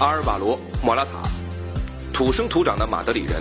[0.00, 1.28] 阿尔瓦罗·莫拉塔，
[2.12, 3.40] 土生土长的马德里人。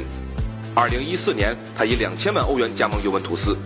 [0.76, 3.58] 2014年，他以两千万欧元加盟尤文图斯，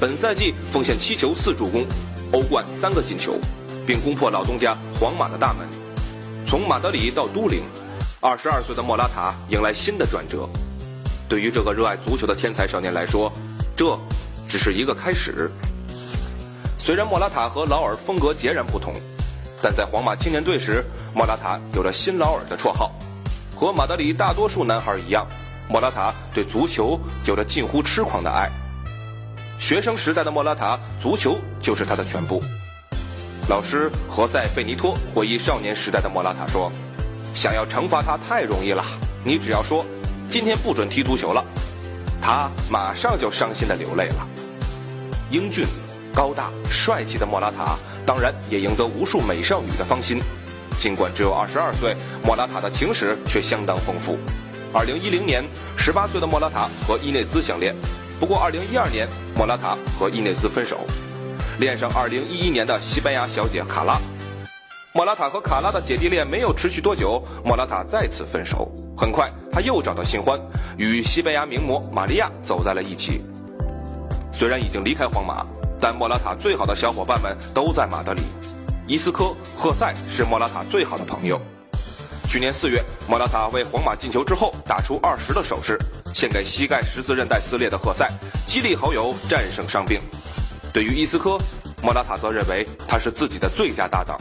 [0.00, 1.84] 本赛季奉献七球四助攻，
[2.32, 3.34] 欧冠三个进球，
[3.84, 5.66] 并攻破老东家皇马的大门。
[6.46, 7.64] 从马德里到都灵，
[8.20, 10.48] 二十二岁的莫拉塔迎来新的转折。
[11.28, 13.32] 对于这个热爱足球的天才少年来说，
[13.76, 13.98] 这
[14.48, 15.50] 只是一个开始。
[16.78, 18.94] 虽然莫拉塔和劳尔风格截然不同，
[19.62, 20.84] 但在皇马青年队时，
[21.14, 22.92] 莫拉塔有着“新劳尔”的绰号。
[23.54, 25.26] 和马德里大多数男孩一样，
[25.68, 28.50] 莫拉塔对足球有着近乎痴狂的爱。
[29.58, 32.42] 学生时代的莫拉塔，足球就是他的全部。
[33.48, 36.70] 老师何塞·费尼托回忆少年时代的莫拉塔说
[37.32, 38.84] ：“想要惩罚他太容易了，
[39.24, 39.86] 你只要说
[40.28, 41.42] 今天不准踢足球了，
[42.20, 44.26] 他马上就伤心的流泪了。”
[45.32, 45.66] 英俊、
[46.16, 50.18] 高大、帅气的莫拉塔，当然也赢得无数美少女的芳心。
[50.78, 51.94] 尽管只有二十二岁，
[52.24, 54.16] 莫拉塔的情史却相当丰富。
[54.72, 55.44] 二零一零年，
[55.76, 57.76] 十八岁的莫拉塔和伊内兹相恋，
[58.18, 60.86] 不过二零一二年，莫拉塔和伊内兹分手。
[61.58, 64.00] 恋上2011年的西班牙小姐卡拉，
[64.94, 68.72] 莫拉塔和卡拉的姐弟恋没有持续多久，莫拉塔再次分手。
[68.96, 70.40] 很快，他又找到新欢，
[70.78, 73.20] 与西班牙名模玛利亚走在了一起。
[74.32, 75.46] 虽然已经离开皇马，
[75.78, 78.22] 但莫拉塔最好的小伙伴们都在马德里。
[78.86, 81.40] 伊斯科、赫塞是莫拉塔最好的朋友。
[82.28, 85.78] 去年四月，莫拉塔为皇马进球之后，打出二十的手势，
[86.12, 88.10] 献给膝盖十字韧带撕裂的赫塞，
[88.46, 90.00] 激励好友战胜伤病。
[90.72, 91.38] 对于伊斯科，
[91.82, 94.18] 莫拉塔则认为他是自己的最佳搭档。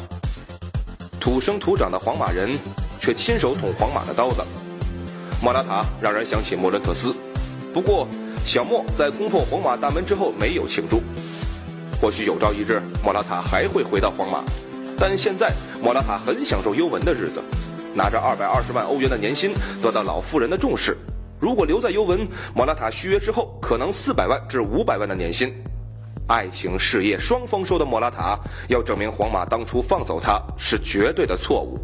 [1.20, 2.58] 土生土长的皇马人，
[3.00, 4.46] 却亲手捅皇马的刀子。
[5.42, 7.16] 莫拉塔让人想起莫伦特斯，
[7.74, 8.08] 不过
[8.44, 11.02] 小莫在攻破皇马大门之后没有庆祝。
[12.02, 14.44] 或许有朝一日莫拉塔还会回到皇马，
[15.00, 15.52] 但现在
[15.82, 17.42] 莫拉塔很享受尤文的日子，
[17.94, 20.96] 拿着二百二十万欧元的年薪，得到老妇人的重视。
[21.40, 25.54] 如果留在尤文，莫拉塔续约之后可能四百万至五百万的年薪。
[26.28, 28.38] 爱情事业双丰收的莫拉塔，
[28.68, 31.80] 要证明皇马当初放走他是绝对的错误。